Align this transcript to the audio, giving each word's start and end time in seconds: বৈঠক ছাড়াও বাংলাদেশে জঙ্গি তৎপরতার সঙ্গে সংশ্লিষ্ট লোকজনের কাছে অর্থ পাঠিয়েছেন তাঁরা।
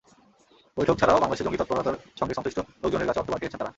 বৈঠক 0.77 0.95
ছাড়াও 0.97 1.21
বাংলাদেশে 1.21 1.45
জঙ্গি 1.45 1.59
তৎপরতার 1.59 1.95
সঙ্গে 2.19 2.35
সংশ্লিষ্ট 2.35 2.59
লোকজনের 2.83 3.07
কাছে 3.07 3.19
অর্থ 3.19 3.29
পাঠিয়েছেন 3.31 3.59
তাঁরা। 3.59 3.69